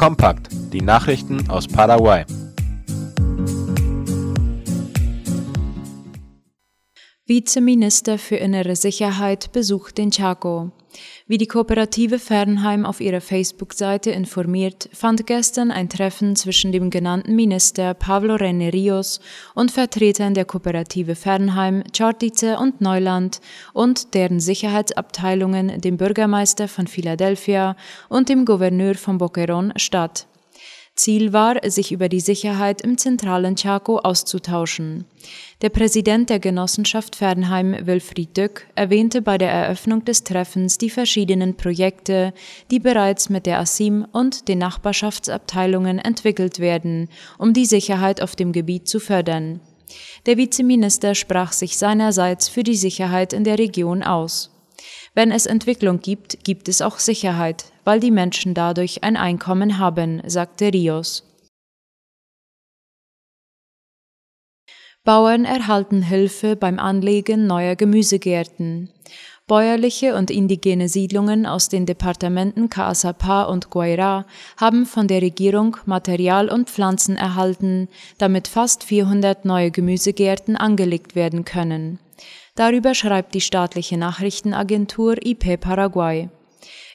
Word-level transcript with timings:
Kompakt, 0.00 0.48
die 0.72 0.80
Nachrichten 0.80 1.50
aus 1.50 1.68
Paraguay. 1.68 2.24
Vizeminister 7.26 8.16
für 8.16 8.36
innere 8.36 8.76
Sicherheit 8.76 9.52
besucht 9.52 9.98
den 9.98 10.10
Chaco. 10.10 10.72
Wie 11.26 11.38
die 11.38 11.46
Kooperative 11.46 12.18
Fernheim 12.18 12.84
auf 12.84 13.00
ihrer 13.00 13.20
Facebook-Seite 13.20 14.10
informiert, 14.10 14.88
fand 14.92 15.26
gestern 15.26 15.70
ein 15.70 15.88
Treffen 15.88 16.36
zwischen 16.36 16.72
dem 16.72 16.90
genannten 16.90 17.36
Minister 17.36 17.94
Pablo 17.94 18.34
René 18.34 18.72
Rios 18.72 19.20
und 19.54 19.70
Vertretern 19.70 20.34
der 20.34 20.44
Kooperative 20.44 21.14
Fernheim, 21.14 21.84
Chartice 21.96 22.56
und 22.58 22.80
Neuland 22.80 23.40
und 23.72 24.14
deren 24.14 24.40
Sicherheitsabteilungen, 24.40 25.80
dem 25.80 25.96
Bürgermeister 25.96 26.68
von 26.68 26.86
Philadelphia 26.86 27.76
und 28.08 28.28
dem 28.28 28.44
Gouverneur 28.44 28.94
von 28.94 29.18
Boquerón 29.18 29.78
statt. 29.78 30.26
Ziel 31.00 31.32
war, 31.32 31.56
sich 31.70 31.92
über 31.92 32.10
die 32.10 32.20
Sicherheit 32.20 32.82
im 32.82 32.98
zentralen 32.98 33.56
Chaco 33.56 33.98
auszutauschen. 33.98 35.06
Der 35.62 35.70
Präsident 35.70 36.28
der 36.28 36.40
Genossenschaft 36.40 37.16
Fernheim, 37.16 37.74
Wilfried 37.86 38.36
Dück, 38.36 38.66
erwähnte 38.74 39.22
bei 39.22 39.38
der 39.38 39.50
Eröffnung 39.50 40.04
des 40.04 40.24
Treffens 40.24 40.76
die 40.76 40.90
verschiedenen 40.90 41.56
Projekte, 41.56 42.34
die 42.70 42.80
bereits 42.80 43.30
mit 43.30 43.46
der 43.46 43.60
ASIM 43.60 44.06
und 44.12 44.46
den 44.48 44.58
Nachbarschaftsabteilungen 44.58 45.98
entwickelt 45.98 46.58
werden, 46.58 47.08
um 47.38 47.54
die 47.54 47.66
Sicherheit 47.66 48.20
auf 48.20 48.36
dem 48.36 48.52
Gebiet 48.52 48.86
zu 48.86 49.00
fördern. 49.00 49.60
Der 50.26 50.36
Vizeminister 50.36 51.14
sprach 51.14 51.52
sich 51.52 51.78
seinerseits 51.78 52.48
für 52.50 52.62
die 52.62 52.76
Sicherheit 52.76 53.32
in 53.32 53.44
der 53.44 53.58
Region 53.58 54.02
aus. 54.02 54.49
Wenn 55.14 55.30
es 55.30 55.46
Entwicklung 55.46 56.00
gibt, 56.00 56.44
gibt 56.44 56.68
es 56.68 56.82
auch 56.82 56.98
Sicherheit, 56.98 57.64
weil 57.84 58.00
die 58.00 58.10
Menschen 58.10 58.54
dadurch 58.54 59.02
ein 59.02 59.16
Einkommen 59.16 59.78
haben, 59.78 60.22
sagte 60.26 60.72
Rios. 60.72 61.24
Bauern 65.02 65.46
erhalten 65.46 66.02
Hilfe 66.02 66.56
beim 66.56 66.78
Anlegen 66.78 67.46
neuer 67.46 67.74
Gemüsegärten. 67.74 68.90
Bäuerliche 69.50 70.14
und 70.14 70.30
indigene 70.30 70.88
Siedlungen 70.88 71.44
aus 71.44 71.68
den 71.68 71.84
Departementen 71.84 72.68
Caazapá 72.70 73.46
und 73.46 73.66
Guairá 73.68 74.24
haben 74.56 74.86
von 74.86 75.08
der 75.08 75.22
Regierung 75.22 75.76
Material 75.86 76.48
und 76.48 76.70
Pflanzen 76.70 77.16
erhalten, 77.16 77.88
damit 78.18 78.46
fast 78.46 78.84
400 78.84 79.44
neue 79.44 79.72
Gemüsegärten 79.72 80.54
angelegt 80.54 81.16
werden 81.16 81.44
können. 81.44 81.98
Darüber 82.54 82.94
schreibt 82.94 83.34
die 83.34 83.40
staatliche 83.40 83.98
Nachrichtenagentur 83.98 85.16
IP 85.26 85.60
Paraguay. 85.60 86.28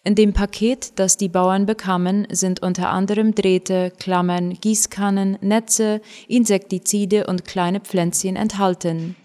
In 0.05 0.15
dem 0.15 0.31
Paket, 0.31 0.97
das 0.97 1.17
die 1.17 1.27
Bauern 1.27 1.65
bekamen, 1.65 2.25
sind 2.31 2.61
unter 2.63 2.89
anderem 2.89 3.35
Drähte, 3.35 3.91
Klammern, 3.99 4.53
Gießkannen, 4.53 5.39
Netze, 5.41 5.99
Insektizide 6.29 7.27
und 7.27 7.43
kleine 7.43 7.81
Pflänzchen 7.81 8.37
enthalten. 8.37 9.17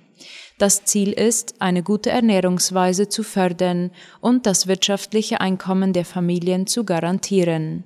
Das 0.61 0.85
Ziel 0.85 1.13
ist, 1.15 1.55
eine 1.63 1.83
gute 1.83 2.11
Ernährungsweise 2.11 3.09
zu 3.09 3.23
fördern 3.23 3.91
und 4.21 4.45
das 4.45 4.67
wirtschaftliche 4.67 5.41
Einkommen 5.41 5.95
der 5.95 6.05
Familien 6.05 6.67
zu 6.67 6.85
garantieren. 6.85 7.85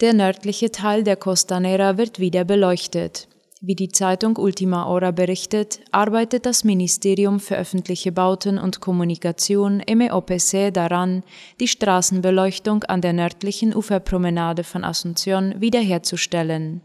Der 0.00 0.12
nördliche 0.12 0.70
Teil 0.70 1.02
der 1.02 1.16
Costanera 1.16 1.98
wird 1.98 2.20
wieder 2.20 2.44
beleuchtet. 2.44 3.26
Wie 3.60 3.74
die 3.74 3.88
Zeitung 3.88 4.36
Ultima 4.36 4.84
Hora 4.84 5.10
berichtet, 5.10 5.80
arbeitet 5.90 6.46
das 6.46 6.62
Ministerium 6.62 7.40
für 7.40 7.56
öffentliche 7.56 8.12
Bauten 8.12 8.58
und 8.58 8.78
Kommunikation 8.80 9.82
MEOPC 9.92 10.72
daran, 10.72 11.24
die 11.58 11.66
Straßenbeleuchtung 11.66 12.84
an 12.84 13.00
der 13.00 13.12
nördlichen 13.12 13.74
Uferpromenade 13.74 14.62
von 14.62 14.84
Asunción 14.84 15.60
wiederherzustellen. 15.60 16.80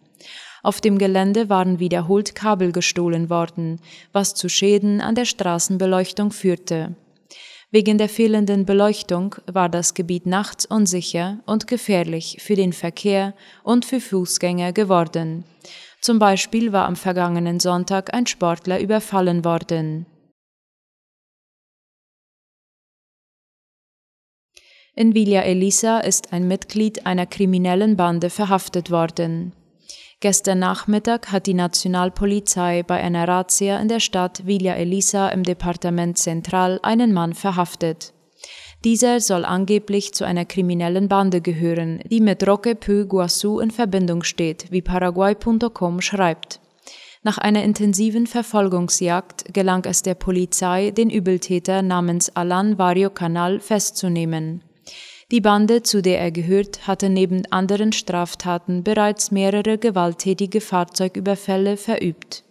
Auf 0.62 0.82
dem 0.82 0.98
Gelände 0.98 1.50
waren 1.50 1.80
wiederholt 1.80 2.36
Kabel 2.36 2.72
gestohlen 2.72 3.30
worden, 3.30 3.80
was 4.12 4.34
zu 4.36 4.50
Schäden 4.50 5.02
an 5.02 5.16
der 5.16 5.26
Straßenbeleuchtung 5.26 6.32
führte. 6.32 6.96
Wegen 7.72 8.00
der 8.00 8.10
fehlenden 8.10 8.66
Beleuchtung 8.66 9.36
war 9.46 9.70
das 9.70 9.94
Gebiet 9.94 10.26
nachts 10.26 10.66
unsicher 10.66 11.40
und 11.46 11.68
gefährlich 11.68 12.38
für 12.40 12.56
den 12.56 12.74
Verkehr 12.74 13.36
und 13.64 13.86
für 13.86 14.02
Fußgänger 14.02 14.74
geworden. 14.74 15.44
Zum 16.02 16.18
Beispiel 16.18 16.72
war 16.72 16.88
am 16.88 16.96
vergangenen 16.96 17.60
Sonntag 17.60 18.14
ein 18.14 18.26
Sportler 18.26 18.80
überfallen 18.80 19.46
worden. 19.46 20.08
In 24.96 25.14
Villa 25.14 25.42
Elisa 25.42 26.00
ist 26.00 26.34
ein 26.34 26.48
Mitglied 26.48 27.06
einer 27.06 27.26
kriminellen 27.26 27.96
Bande 27.96 28.30
verhaftet 28.30 28.90
worden. 28.90 29.54
Gestern 30.22 30.60
Nachmittag 30.60 31.32
hat 31.32 31.48
die 31.48 31.54
Nationalpolizei 31.54 32.84
bei 32.84 33.02
einer 33.02 33.26
Razzia 33.26 33.80
in 33.80 33.88
der 33.88 34.02
Stadt 34.02 34.46
Villa 34.46 34.74
Elisa 34.74 35.30
im 35.30 35.44
Departement 35.44 36.18
Central 36.18 36.78
einen 36.84 37.14
Mann 37.14 37.34
verhaftet. 37.34 38.12
Dieser 38.84 39.22
soll 39.22 39.46
angeblich 39.46 40.14
zu 40.14 40.26
einer 40.26 40.44
kriminellen 40.44 41.08
Bande 41.08 41.40
gehören, 41.40 42.02
die 42.12 42.20
mit 42.20 42.46
Roque 42.46 42.76
Pu 42.76 43.06
Guasu 43.06 43.62
in 43.62 43.72
Verbindung 43.72 44.24
steht, 44.24 44.70
wie 44.72 44.82
Paraguay.com 44.82 46.02
schreibt. 46.02 46.60
Nach 47.24 47.38
einer 47.38 47.64
intensiven 47.64 48.28
Verfolgungsjagd 48.28 49.54
gelang 49.54 49.86
es 49.86 50.04
der 50.04 50.16
Polizei, 50.16 50.92
den 50.92 51.10
Übeltäter 51.10 51.82
namens 51.82 52.34
Alan 52.36 52.78
Vario 52.78 53.10
Canal 53.10 53.62
festzunehmen. 53.62 54.64
Die 55.32 55.42
Bande, 55.42 55.84
zu 55.84 56.02
der 56.02 56.20
er 56.20 56.32
gehört, 56.32 56.88
hatte 56.88 57.08
neben 57.08 57.46
anderen 57.52 57.92
Straftaten 57.92 58.84
bereits 58.84 59.30
mehrere 59.30 59.78
gewalttätige 59.78 60.60
Fahrzeugüberfälle 60.60 61.78
verübt. 61.78 62.44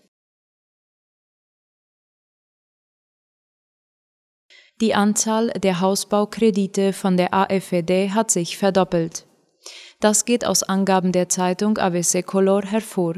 Die 4.81 4.94
Anzahl 4.94 5.49
der 5.49 5.81
Hausbaukredite 5.81 6.93
von 6.93 7.17
der 7.17 7.34
AFED 7.34 8.11
hat 8.11 8.31
sich 8.31 8.56
verdoppelt. 8.56 9.27
Das 9.99 10.25
geht 10.25 10.44
aus 10.44 10.62
Angaben 10.62 11.11
der 11.11 11.28
Zeitung 11.28 11.78
ABC 11.78 12.22
Color 12.22 12.62
hervor. 12.62 13.17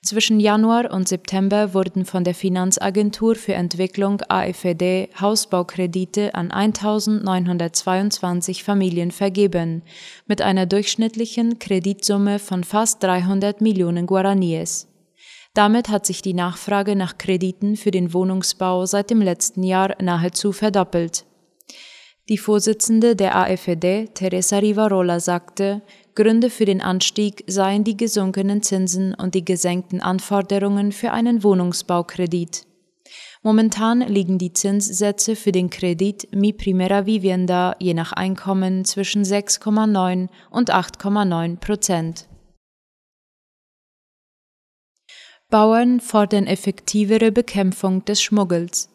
Zwischen 0.00 0.38
Januar 0.38 0.92
und 0.92 1.08
September 1.08 1.74
wurden 1.74 2.04
von 2.04 2.22
der 2.22 2.34
Finanzagentur 2.34 3.34
für 3.34 3.54
Entwicklung 3.54 4.22
AFED 4.28 5.10
Hausbaukredite 5.20 6.34
an 6.34 6.52
1922 6.52 8.62
Familien 8.62 9.10
vergeben, 9.10 9.82
mit 10.26 10.40
einer 10.40 10.66
durchschnittlichen 10.66 11.58
Kreditsumme 11.58 12.38
von 12.38 12.62
fast 12.62 13.02
300 13.02 13.60
Millionen 13.60 14.06
Guaraníes. 14.06 14.86
Damit 15.52 15.88
hat 15.88 16.06
sich 16.06 16.22
die 16.22 16.34
Nachfrage 16.34 16.94
nach 16.94 17.18
Krediten 17.18 17.76
für 17.76 17.90
den 17.90 18.12
Wohnungsbau 18.12 18.86
seit 18.86 19.10
dem 19.10 19.20
letzten 19.20 19.64
Jahr 19.64 19.96
nahezu 20.00 20.52
verdoppelt. 20.52 21.24
Die 22.28 22.36
Vorsitzende 22.36 23.16
der 23.16 23.36
AfD, 23.36 24.08
Teresa 24.12 24.58
Rivarola, 24.58 25.18
sagte, 25.18 25.80
Gründe 26.14 26.50
für 26.50 26.66
den 26.66 26.82
Anstieg 26.82 27.42
seien 27.46 27.84
die 27.84 27.96
gesunkenen 27.96 28.60
Zinsen 28.62 29.14
und 29.14 29.34
die 29.34 29.46
gesenkten 29.46 30.02
Anforderungen 30.02 30.92
für 30.92 31.12
einen 31.12 31.42
Wohnungsbaukredit. 31.42 32.66
Momentan 33.42 34.00
liegen 34.00 34.36
die 34.36 34.52
Zinssätze 34.52 35.36
für 35.36 35.52
den 35.52 35.70
Kredit 35.70 36.28
Mi 36.34 36.52
Primera 36.52 37.06
Vivienda 37.06 37.76
je 37.78 37.94
nach 37.94 38.12
Einkommen 38.12 38.84
zwischen 38.84 39.24
6,9 39.24 40.28
und 40.50 40.70
8,9 40.70 41.56
Prozent. 41.56 42.28
Bauern 45.48 46.00
fordern 46.00 46.46
effektivere 46.46 47.32
Bekämpfung 47.32 48.04
des 48.04 48.20
Schmuggels. 48.20 48.90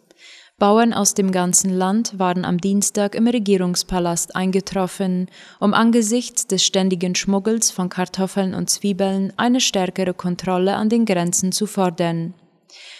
Bauern 0.59 0.94
aus 0.94 1.14
dem 1.14 1.32
ganzen 1.32 1.72
Land 1.72 2.20
waren 2.20 2.46
am 2.46 2.59
Dienstag 2.59 3.16
im 3.16 3.28
Regierungspalast 3.28 4.35
eingetroffen, 4.35 5.29
um 5.59 5.73
angesichts 5.73 6.47
des 6.47 6.64
ständigen 6.64 7.16
Schmuggels 7.16 7.72
von 7.72 7.90
Kartoffeln 7.90 8.53
und 8.53 8.70
Zwiebeln 8.70 9.34
eine 9.35 9.59
stärkere 9.59 10.14
Kontrolle 10.14 10.76
an 10.76 10.90
den 10.90 11.05
Grenzen 11.05 11.52
zu 11.52 11.66
fordern. 11.66 12.34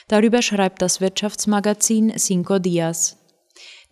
Darüber 0.08 0.42
schreibt 0.42 0.82
das 0.82 1.00
Wirtschaftsmagazin 1.00 2.18
Cinco 2.18 2.60
Dias. 2.60 3.23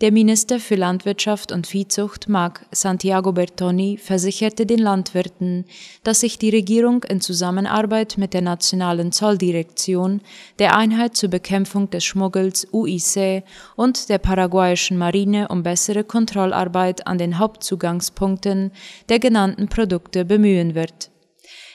Der 0.01 0.12
Minister 0.12 0.59
für 0.59 0.74
Landwirtschaft 0.74 1.51
und 1.51 1.68
Viehzucht, 1.68 2.27
Marc 2.27 2.65
Santiago 2.71 3.33
Bertoni, 3.33 4.00
versicherte 4.00 4.65
den 4.65 4.80
Landwirten, 4.80 5.65
dass 6.03 6.21
sich 6.21 6.39
die 6.39 6.50
Regierung 6.50 7.03
in 7.03 7.21
Zusammenarbeit 7.21 8.18
mit 8.18 8.33
der 8.33 8.42
Nationalen 8.42 9.12
Zolldirektion, 9.12 10.21
der 10.57 10.75
Einheit 10.75 11.15
zur 11.15 11.30
Bekämpfung 11.30 11.92
des 11.92 12.03
Schmuggels 12.03 12.68
UIC 12.71 13.44
und 13.75 14.09
der 14.09 14.18
paraguayischen 14.18 14.98
Marine 14.98 15.50
um 15.50 15.62
bessere 15.62 16.03
Kontrollarbeit 16.03 17.06
an 17.06 17.19
den 17.19 17.38
Hauptzugangspunkten 17.38 18.71
der 19.07 19.19
genannten 19.19 19.68
Produkte 19.68 20.25
bemühen 20.25 20.74
wird. 20.74 21.11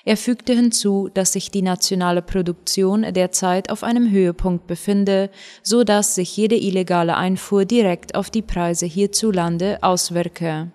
Er 0.09 0.17
fügte 0.17 0.53
hinzu, 0.53 1.11
dass 1.13 1.33
sich 1.33 1.51
die 1.51 1.63
nationale 1.63 2.23
Produktion 2.23 3.05
derzeit 3.13 3.71
auf 3.71 3.83
einem 3.83 4.09
Höhepunkt 4.09 4.69
befinde, 4.69 5.31
so 5.65 5.83
dass 5.83 6.15
sich 6.15 6.37
jede 6.37 6.55
illegale 6.55 7.17
Einfuhr 7.17 7.65
direkt 7.65 8.15
auf 8.15 8.31
die 8.31 8.43
Preise 8.43 8.87
hierzulande 8.87 9.79
auswirke. 9.83 10.71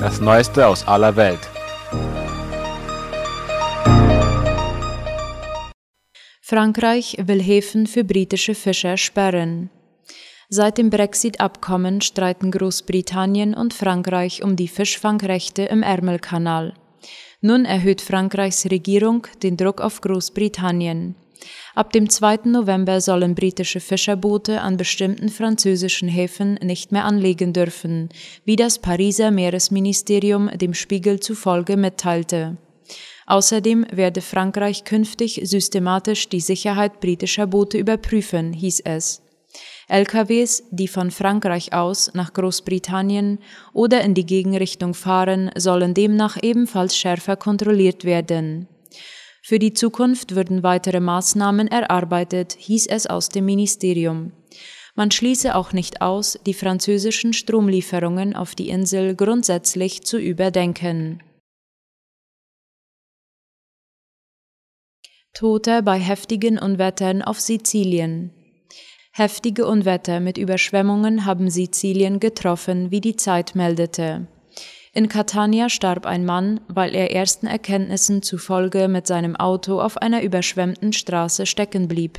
Das 0.00 0.20
Neueste 0.20 0.66
aus 0.66 0.84
aller 0.88 1.14
Welt. 1.14 1.38
Frankreich 6.40 7.18
will 7.20 7.40
Häfen 7.40 7.86
für 7.86 8.02
britische 8.02 8.56
Fischer 8.56 8.96
sperren. 8.96 9.70
Seit 10.52 10.78
dem 10.78 10.90
Brexit-Abkommen 10.90 12.00
streiten 12.00 12.50
Großbritannien 12.50 13.54
und 13.54 13.72
Frankreich 13.72 14.42
um 14.42 14.56
die 14.56 14.66
Fischfangrechte 14.66 15.62
im 15.62 15.84
Ärmelkanal. 15.84 16.74
Nun 17.40 17.64
erhöht 17.64 18.00
Frankreichs 18.00 18.66
Regierung 18.68 19.28
den 19.44 19.56
Druck 19.56 19.80
auf 19.80 20.00
Großbritannien. 20.00 21.14
Ab 21.76 21.92
dem 21.92 22.10
2. 22.10 22.46
November 22.46 23.00
sollen 23.00 23.36
britische 23.36 23.78
Fischerboote 23.78 24.60
an 24.60 24.76
bestimmten 24.76 25.28
französischen 25.28 26.08
Häfen 26.08 26.54
nicht 26.54 26.90
mehr 26.90 27.04
anlegen 27.04 27.52
dürfen, 27.52 28.08
wie 28.44 28.56
das 28.56 28.80
Pariser 28.80 29.30
Meeresministerium 29.30 30.50
dem 30.58 30.74
Spiegel 30.74 31.20
zufolge 31.20 31.76
mitteilte. 31.76 32.56
Außerdem 33.26 33.86
werde 33.92 34.20
Frankreich 34.20 34.82
künftig 34.82 35.42
systematisch 35.44 36.28
die 36.28 36.40
Sicherheit 36.40 36.98
britischer 36.98 37.46
Boote 37.46 37.78
überprüfen, 37.78 38.52
hieß 38.52 38.80
es. 38.80 39.22
LKWs, 39.90 40.62
die 40.70 40.86
von 40.86 41.10
Frankreich 41.10 41.72
aus 41.72 42.12
nach 42.14 42.32
Großbritannien 42.32 43.40
oder 43.72 44.02
in 44.02 44.14
die 44.14 44.24
Gegenrichtung 44.24 44.94
fahren, 44.94 45.50
sollen 45.56 45.94
demnach 45.94 46.38
ebenfalls 46.40 46.96
schärfer 46.96 47.36
kontrolliert 47.36 48.04
werden. 48.04 48.68
Für 49.42 49.58
die 49.58 49.72
Zukunft 49.72 50.36
würden 50.36 50.62
weitere 50.62 51.00
Maßnahmen 51.00 51.66
erarbeitet, 51.66 52.54
hieß 52.58 52.86
es 52.86 53.08
aus 53.08 53.30
dem 53.30 53.46
Ministerium. 53.46 54.32
Man 54.94 55.10
schließe 55.10 55.56
auch 55.56 55.72
nicht 55.72 56.02
aus, 56.02 56.38
die 56.46 56.54
französischen 56.54 57.32
Stromlieferungen 57.32 58.36
auf 58.36 58.54
die 58.54 58.68
Insel 58.68 59.16
grundsätzlich 59.16 60.02
zu 60.02 60.18
überdenken. 60.18 61.20
Tote 65.32 65.82
bei 65.82 65.98
heftigen 65.98 66.58
Unwettern 66.58 67.22
auf 67.22 67.40
Sizilien. 67.40 68.32
Heftige 69.20 69.66
Unwetter 69.66 70.18
mit 70.18 70.38
Überschwemmungen 70.38 71.26
haben 71.26 71.50
Sizilien 71.50 72.20
getroffen, 72.20 72.90
wie 72.90 73.02
die 73.02 73.16
Zeit 73.16 73.54
meldete. 73.54 74.26
In 74.94 75.10
Catania 75.10 75.68
starb 75.68 76.06
ein 76.06 76.24
Mann, 76.24 76.60
weil 76.68 76.94
er 76.94 77.14
ersten 77.14 77.46
Erkenntnissen 77.46 78.22
zufolge 78.22 78.88
mit 78.88 79.06
seinem 79.06 79.36
Auto 79.36 79.78
auf 79.78 79.98
einer 79.98 80.22
überschwemmten 80.22 80.94
Straße 80.94 81.44
stecken 81.44 81.86
blieb. 81.86 82.18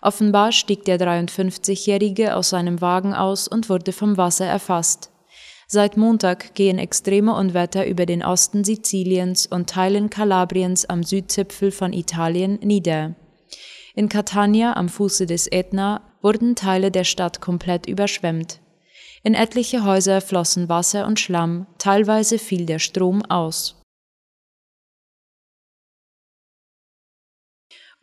Offenbar 0.00 0.52
stieg 0.52 0.86
der 0.86 0.98
53-Jährige 0.98 2.34
aus 2.34 2.48
seinem 2.48 2.80
Wagen 2.80 3.12
aus 3.12 3.46
und 3.46 3.68
wurde 3.68 3.92
vom 3.92 4.16
Wasser 4.16 4.46
erfasst. 4.46 5.10
Seit 5.66 5.98
Montag 5.98 6.54
gehen 6.54 6.78
extreme 6.78 7.34
Unwetter 7.34 7.86
über 7.86 8.06
den 8.06 8.24
Osten 8.24 8.64
Siziliens 8.64 9.46
und 9.46 9.68
Teilen 9.68 10.08
Kalabriens 10.08 10.86
am 10.86 11.02
Südzipfel 11.02 11.70
von 11.70 11.92
Italien 11.92 12.58
nieder. 12.62 13.14
In 13.96 14.10
Catania 14.10 14.76
am 14.76 14.90
Fuße 14.90 15.24
des 15.24 15.46
Ätna 15.50 16.02
wurden 16.20 16.54
Teile 16.54 16.90
der 16.90 17.04
Stadt 17.04 17.40
komplett 17.40 17.86
überschwemmt. 17.86 18.60
In 19.22 19.32
etliche 19.32 19.84
Häuser 19.84 20.20
flossen 20.20 20.68
Wasser 20.68 21.06
und 21.06 21.18
Schlamm, 21.18 21.66
teilweise 21.78 22.38
fiel 22.38 22.66
der 22.66 22.78
Strom 22.78 23.22
aus. 23.22 23.80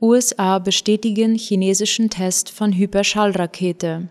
USA 0.01 0.57
bestätigen 0.57 1.35
chinesischen 1.35 2.09
Test 2.09 2.49
von 2.49 2.73
Hyperschallrakete. 2.73 4.09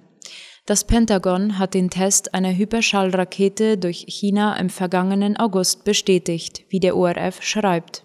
Das 0.66 0.86
Pentagon 0.86 1.58
hat 1.58 1.74
den 1.74 1.90
Test 1.90 2.32
einer 2.32 2.56
Hyperschallrakete 2.56 3.76
durch 3.76 4.04
China 4.06 4.54
im 4.56 4.70
vergangenen 4.70 5.36
August 5.36 5.82
bestätigt, 5.82 6.62
wie 6.68 6.78
der 6.78 6.96
ORF 6.96 7.42
schreibt. 7.42 8.04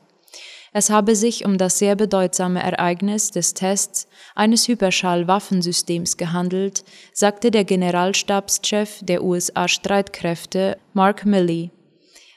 Es 0.73 0.89
habe 0.89 1.15
sich 1.15 1.45
um 1.45 1.57
das 1.57 1.79
sehr 1.79 1.95
bedeutsame 1.95 2.61
Ereignis 2.61 3.31
des 3.31 3.53
Tests 3.53 4.07
eines 4.35 4.67
Hyperschallwaffensystems 4.67 6.17
gehandelt, 6.17 6.83
sagte 7.13 7.51
der 7.51 7.63
Generalstabschef 7.63 8.99
der 9.01 9.23
USA-Streitkräfte 9.23 10.77
Mark 10.93 11.25
Milley. 11.25 11.71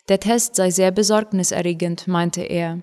Der 0.09 0.21
Test 0.21 0.57
sei 0.57 0.71
sehr 0.71 0.91
besorgniserregend, 0.91 2.09
meinte 2.09 2.43
er. 2.43 2.81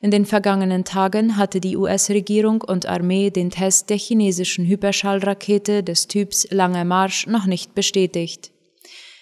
In 0.00 0.10
den 0.10 0.26
vergangenen 0.26 0.84
Tagen 0.84 1.36
hatte 1.36 1.60
die 1.60 1.76
US-Regierung 1.76 2.62
und 2.62 2.86
Armee 2.86 3.30
den 3.30 3.50
Test 3.50 3.90
der 3.90 3.96
chinesischen 3.96 4.66
Hyperschallrakete 4.66 5.82
des 5.82 6.06
Typs 6.06 6.46
Langer 6.50 6.84
Marsch 6.84 7.26
noch 7.26 7.46
nicht 7.46 7.74
bestätigt. 7.74 8.53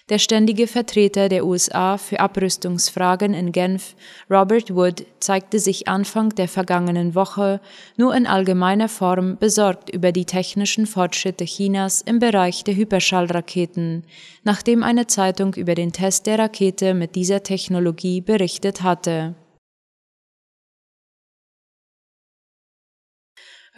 Der 0.09 0.19
ständige 0.19 0.67
Vertreter 0.67 1.29
der 1.29 1.47
USA 1.47 1.97
für 1.97 2.19
Abrüstungsfragen 2.19 3.35
in 3.35 3.53
Genf, 3.53 3.95
Robert 4.29 4.75
Wood, 4.75 5.07
zeigte 5.21 5.61
sich 5.61 5.87
Anfang 5.87 6.31
der 6.31 6.49
vergangenen 6.49 7.15
Woche 7.15 7.61
nur 7.97 8.15
in 8.15 8.27
allgemeiner 8.27 8.89
Form 8.89 9.37
besorgt 9.39 9.91
über 9.91 10.11
die 10.11 10.25
technischen 10.25 10.87
Fortschritte 10.87 11.45
Chinas 11.45 12.03
im 12.03 12.19
Bereich 12.19 12.65
der 12.65 12.75
Hyperschallraketen, 12.75 14.05
nachdem 14.43 14.83
eine 14.83 15.07
Zeitung 15.07 15.55
über 15.55 15.77
den 15.77 15.93
Test 15.93 16.27
der 16.27 16.39
Rakete 16.39 16.95
mit 16.95 17.15
dieser 17.15 17.45
Technologie 17.45 18.21
berichtet 18.21 18.83
hatte. 18.83 19.37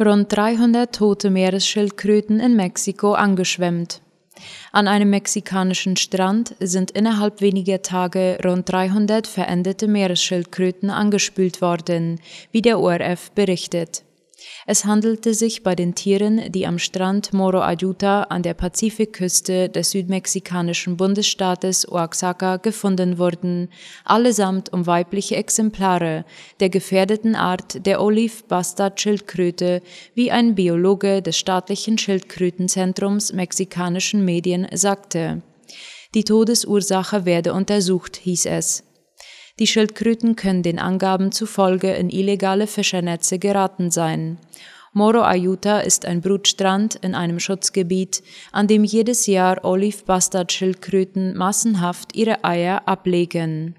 Rund 0.00 0.34
300 0.34 0.92
tote 0.92 1.30
Meeresschildkröten 1.30 2.40
in 2.40 2.56
Mexiko 2.56 3.12
angeschwemmt. 3.12 4.00
An 4.72 4.88
einem 4.88 5.10
mexikanischen 5.10 5.96
Strand 5.96 6.54
sind 6.60 6.90
innerhalb 6.90 7.40
weniger 7.40 7.82
Tage 7.82 8.38
rund 8.44 8.70
300 8.70 9.26
verendete 9.26 9.86
Meeresschildkröten 9.88 10.90
angespült 10.90 11.60
worden, 11.60 12.20
wie 12.52 12.62
der 12.62 12.80
ORF 12.80 13.30
berichtet. 13.32 14.02
Es 14.66 14.84
handelte 14.84 15.34
sich 15.34 15.62
bei 15.62 15.74
den 15.74 15.94
Tieren, 15.94 16.52
die 16.52 16.66
am 16.66 16.78
Strand 16.78 17.32
Moro 17.32 17.60
Ayuta 17.60 18.24
an 18.24 18.42
der 18.42 18.54
Pazifikküste 18.54 19.68
des 19.68 19.90
südmexikanischen 19.90 20.96
Bundesstaates 20.96 21.90
Oaxaca 21.90 22.56
gefunden 22.56 23.18
wurden, 23.18 23.68
allesamt 24.04 24.72
um 24.72 24.86
weibliche 24.86 25.36
Exemplare 25.36 26.24
der 26.60 26.70
gefährdeten 26.70 27.34
Art 27.34 27.84
der 27.86 28.02
Olive-Bastard-Schildkröte, 28.02 29.82
wie 30.14 30.30
ein 30.30 30.54
Biologe 30.54 31.22
des 31.22 31.36
staatlichen 31.36 31.98
Schildkrötenzentrums 31.98 33.32
mexikanischen 33.32 34.24
Medien 34.24 34.66
sagte. 34.72 35.42
Die 36.14 36.24
Todesursache 36.24 37.24
werde 37.24 37.52
untersucht, 37.52 38.16
hieß 38.16 38.46
es. 38.46 38.84
Die 39.60 39.66
Schildkröten 39.68 40.34
können 40.34 40.62
den 40.64 40.78
Angaben 40.78 41.30
zufolge 41.30 41.92
in 41.92 42.10
illegale 42.10 42.66
Fischernetze 42.66 43.38
geraten 43.38 43.90
sein. 43.90 44.38
Moro 44.92 45.22
Ayuta 45.22 45.80
ist 45.80 46.06
ein 46.06 46.20
Brutstrand 46.20 46.96
in 46.96 47.14
einem 47.14 47.40
Schutzgebiet, 47.40 48.22
an 48.52 48.68
dem 48.68 48.84
jedes 48.84 49.26
Jahr 49.26 49.64
Olive-Bastard-Schildkröten 49.64 51.36
massenhaft 51.36 52.14
ihre 52.14 52.44
Eier 52.44 52.86
ablegen. 52.86 53.74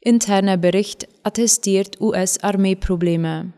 Interner 0.00 0.56
Bericht 0.56 1.08
attestiert 1.24 2.00
US-Armeeprobleme. 2.00 3.52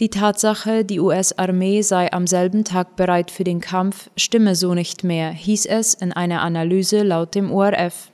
Die 0.00 0.10
Tatsache, 0.10 0.84
die 0.84 1.00
US-Armee 1.00 1.82
sei 1.82 2.12
am 2.12 2.26
selben 2.26 2.64
Tag 2.64 2.96
bereit 2.96 3.30
für 3.30 3.44
den 3.44 3.60
Kampf, 3.60 4.10
stimme 4.16 4.54
so 4.54 4.74
nicht 4.74 5.04
mehr, 5.04 5.30
hieß 5.30 5.66
es 5.66 5.94
in 5.94 6.12
einer 6.12 6.42
Analyse 6.42 7.02
laut 7.02 7.34
dem 7.34 7.52
ORF. 7.52 8.10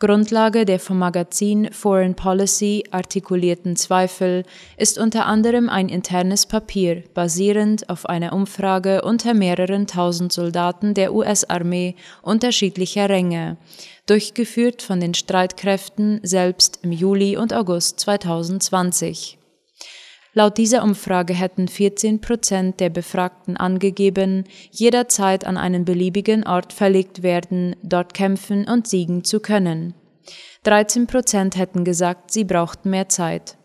Grundlage 0.00 0.64
der 0.64 0.80
vom 0.80 0.98
Magazin 0.98 1.70
Foreign 1.72 2.14
Policy 2.14 2.84
artikulierten 2.90 3.76
Zweifel 3.76 4.44
ist 4.78 4.98
unter 4.98 5.26
anderem 5.26 5.68
ein 5.68 5.90
internes 5.90 6.46
Papier, 6.46 7.04
basierend 7.12 7.90
auf 7.90 8.06
einer 8.06 8.32
Umfrage 8.32 9.02
unter 9.02 9.34
mehreren 9.34 9.86
tausend 9.86 10.32
Soldaten 10.32 10.94
der 10.94 11.12
US-Armee 11.12 11.96
unterschiedlicher 12.22 13.10
Ränge, 13.10 13.58
durchgeführt 14.06 14.80
von 14.80 15.00
den 15.00 15.12
Streitkräften 15.12 16.20
selbst 16.22 16.78
im 16.82 16.92
Juli 16.92 17.36
und 17.36 17.52
August 17.52 18.00
2020. 18.00 19.39
Laut 20.32 20.58
dieser 20.58 20.84
Umfrage 20.84 21.34
hätten 21.34 21.66
14 21.66 22.20
Prozent 22.20 22.78
der 22.78 22.88
Befragten 22.88 23.56
angegeben, 23.56 24.44
jederzeit 24.70 25.44
an 25.44 25.56
einen 25.56 25.84
beliebigen 25.84 26.46
Ort 26.46 26.72
verlegt 26.72 27.22
werden, 27.24 27.74
dort 27.82 28.14
kämpfen 28.14 28.68
und 28.68 28.86
siegen 28.86 29.24
zu 29.24 29.40
können. 29.40 29.94
13 30.62 31.06
Prozent 31.08 31.56
hätten 31.56 31.84
gesagt, 31.84 32.30
sie 32.30 32.44
brauchten 32.44 32.90
mehr 32.90 33.08
Zeit. 33.08 33.56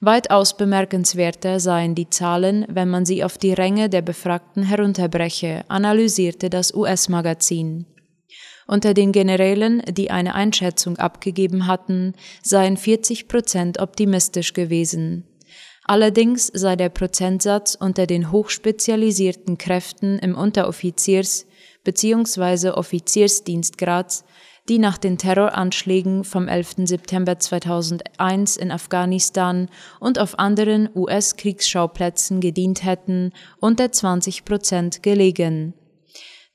Weitaus 0.00 0.56
bemerkenswerter 0.56 1.60
seien 1.60 1.94
die 1.94 2.10
Zahlen, 2.10 2.66
wenn 2.68 2.88
man 2.88 3.04
sie 3.04 3.22
auf 3.22 3.38
die 3.38 3.52
Ränge 3.52 3.88
der 3.88 4.02
Befragten 4.02 4.64
herunterbreche, 4.64 5.64
analysierte 5.68 6.50
das 6.50 6.74
US-Magazin. 6.74 7.86
Unter 8.66 8.94
den 8.94 9.12
Generälen, 9.12 9.82
die 9.90 10.10
eine 10.10 10.34
Einschätzung 10.34 10.96
abgegeben 10.96 11.66
hatten, 11.66 12.14
seien 12.42 12.76
40 12.76 13.28
Prozent 13.28 13.78
optimistisch 13.78 14.54
gewesen. 14.54 15.29
Allerdings 15.90 16.46
sei 16.46 16.76
der 16.76 16.88
Prozentsatz 16.88 17.74
unter 17.74 18.06
den 18.06 18.30
hochspezialisierten 18.30 19.58
Kräften 19.58 20.20
im 20.20 20.36
Unteroffiziers- 20.36 21.46
bzw. 21.82 22.70
Offiziersdienstgrads 22.70 24.22
die 24.68 24.78
nach 24.78 24.98
den 24.98 25.18
Terroranschlägen 25.18 26.22
vom 26.22 26.46
11. 26.46 26.86
September 26.86 27.40
2001 27.40 28.56
in 28.56 28.70
Afghanistan 28.70 29.68
und 29.98 30.20
auf 30.20 30.38
anderen 30.38 30.88
US-Kriegsschauplätzen 30.94 32.40
gedient 32.40 32.84
hätten, 32.84 33.32
unter 33.58 33.90
20 33.90 34.44
Prozent 34.44 35.02
gelegen. 35.02 35.74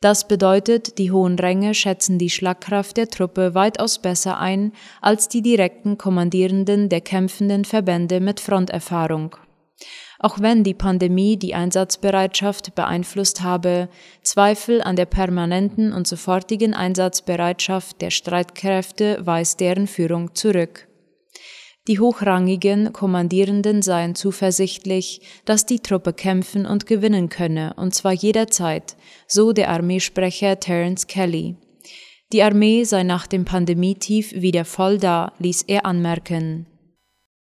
Das 0.01 0.27
bedeutet, 0.27 0.97
die 0.97 1.11
hohen 1.11 1.39
Ränge 1.39 1.73
schätzen 1.73 2.19
die 2.19 2.29
Schlagkraft 2.29 2.97
der 2.97 3.07
Truppe 3.07 3.55
weitaus 3.55 3.99
besser 3.99 4.39
ein 4.39 4.71
als 5.01 5.29
die 5.29 5.41
direkten 5.41 5.97
Kommandierenden 5.97 6.89
der 6.89 7.01
kämpfenden 7.01 7.65
Verbände 7.65 8.19
mit 8.19 8.39
Fronterfahrung. 8.39 9.35
Auch 10.19 10.39
wenn 10.39 10.63
die 10.63 10.73
Pandemie 10.73 11.37
die 11.37 11.55
Einsatzbereitschaft 11.55 12.75
beeinflusst 12.75 13.41
habe, 13.41 13.89
Zweifel 14.21 14.81
an 14.81 14.95
der 14.95 15.05
permanenten 15.05 15.91
und 15.91 16.07
sofortigen 16.07 16.73
Einsatzbereitschaft 16.73 18.01
der 18.01 18.11
Streitkräfte 18.11 19.25
weist 19.25 19.59
deren 19.59 19.87
Führung 19.87 20.33
zurück. 20.33 20.87
Die 21.87 21.99
hochrangigen 21.99 22.93
Kommandierenden 22.93 23.83
seien 23.83 24.15
zuversichtlich, 24.15 25.21
dass 25.45 25.67
die 25.67 25.81
Truppe 25.81 26.13
kämpfen 26.13 26.65
und 26.65 26.87
gewinnen 26.87 27.29
könne, 27.29 27.75
und 27.77 27.93
zwar 27.93 28.13
jederzeit, 28.13 28.97
so 29.27 29.53
der 29.53 29.69
Armeesprecher 29.69 30.59
Terence 30.59 31.05
Kelly. 31.05 31.57
Die 32.33 32.41
Armee 32.41 32.85
sei 32.85 33.03
nach 33.03 33.27
dem 33.27 33.45
Pandemietief 33.45 34.33
wieder 34.33 34.65
voll 34.65 34.97
da, 34.97 35.33
ließ 35.37 35.63
er 35.67 35.85
anmerken. 35.85 36.65